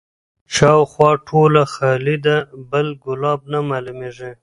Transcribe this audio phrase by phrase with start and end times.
[0.55, 2.35] شاوخوا ټوله خالي ده
[2.71, 4.31] بل ګلاب نه معلومیږي